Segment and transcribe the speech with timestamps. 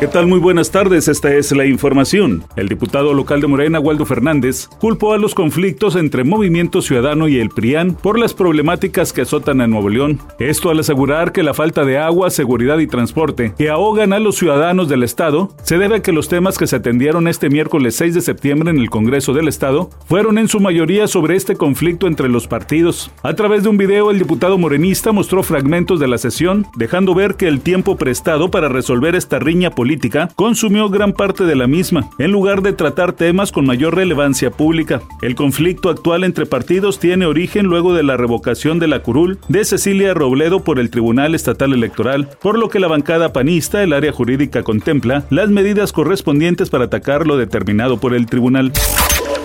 [0.00, 0.28] ¿Qué tal?
[0.28, 2.44] Muy buenas tardes, esta es la información.
[2.54, 7.40] El diputado local de Morena, Waldo Fernández, culpó a los conflictos entre Movimiento Ciudadano y
[7.40, 10.20] el PRIAN por las problemáticas que azotan a Nuevo León.
[10.38, 14.36] Esto al asegurar que la falta de agua, seguridad y transporte que ahogan a los
[14.36, 18.14] ciudadanos del Estado se debe a que los temas que se atendieron este miércoles 6
[18.14, 22.28] de septiembre en el Congreso del Estado fueron en su mayoría sobre este conflicto entre
[22.28, 23.10] los partidos.
[23.24, 27.34] A través de un video, el diputado morenista mostró fragmentos de la sesión, dejando ver
[27.34, 29.87] que el tiempo prestado para resolver esta riña política
[30.34, 35.00] consumió gran parte de la misma, en lugar de tratar temas con mayor relevancia pública.
[35.22, 39.64] El conflicto actual entre partidos tiene origen luego de la revocación de la curul de
[39.64, 44.12] Cecilia Robledo por el Tribunal Estatal Electoral, por lo que la bancada panista, el área
[44.12, 48.72] jurídica, contempla las medidas correspondientes para atacar lo determinado por el tribunal.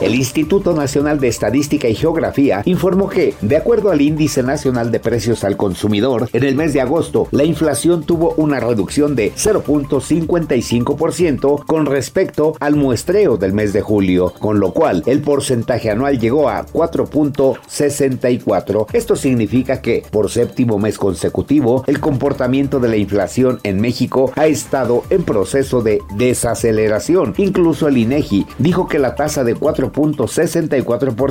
[0.00, 4.98] El Instituto Nacional de Estadística y Geografía informó que, de acuerdo al Índice Nacional de
[4.98, 11.66] Precios al Consumidor, en el mes de agosto la inflación tuvo una reducción de 0.55%
[11.66, 16.48] con respecto al muestreo del mes de julio, con lo cual el porcentaje anual llegó
[16.48, 18.86] a 4.64.
[18.94, 24.46] Esto significa que, por séptimo mes consecutivo, el comportamiento de la inflación en México ha
[24.46, 27.34] estado en proceso de desaceleración.
[27.36, 29.89] Incluso el INEGI dijo que la tasa de 4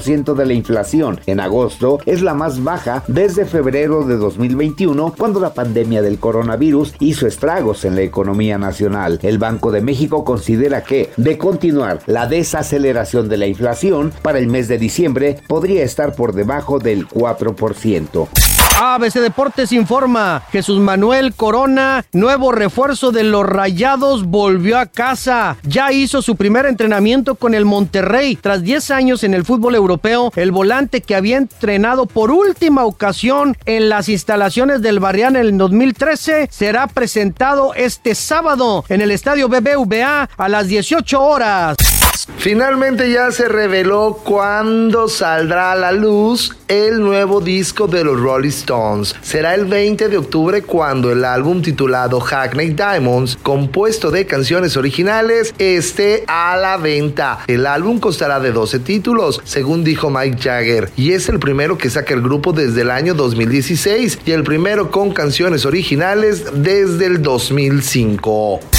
[0.02, 5.40] ciento de la inflación en agosto es la más baja desde febrero de 2021 cuando
[5.40, 9.20] la pandemia del coronavirus hizo estragos en la economía nacional.
[9.24, 14.48] El Banco de México considera que, de continuar la desaceleración de la inflación, para el
[14.48, 18.49] mes de diciembre podría estar por debajo del 4%.
[18.82, 25.58] ABC Deportes informa, Jesús Manuel Corona, nuevo refuerzo de los Rayados, volvió a casa.
[25.64, 28.38] Ya hizo su primer entrenamiento con el Monterrey.
[28.38, 33.58] Tras 10 años en el fútbol europeo, el volante que había entrenado por última ocasión
[33.66, 39.50] en las instalaciones del Barrián en el 2013 será presentado este sábado en el estadio
[39.50, 41.99] BBVA a las 18 horas.
[42.38, 48.50] Finalmente ya se reveló cuándo saldrá a la luz el nuevo disco de los Rolling
[48.50, 49.16] Stones.
[49.22, 55.54] Será el 20 de octubre cuando el álbum titulado Hackney Diamonds, compuesto de canciones originales,
[55.58, 57.40] esté a la venta.
[57.48, 61.90] El álbum costará de 12 títulos, según dijo Mike Jagger, y es el primero que
[61.90, 67.22] saca el grupo desde el año 2016 y el primero con canciones originales desde el
[67.22, 68.79] 2005.